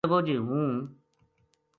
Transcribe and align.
کہن 0.03 0.09
لگو 0.11 0.19
جی 0.27 0.35
ہوں 0.47 0.67